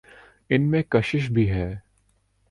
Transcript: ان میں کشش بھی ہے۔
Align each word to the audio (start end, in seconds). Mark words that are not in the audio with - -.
ان 0.49 0.61
میں 0.71 0.81
کشش 0.89 1.29
بھی 1.31 1.49
ہے۔ 1.49 1.75